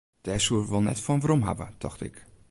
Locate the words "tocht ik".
1.81-2.15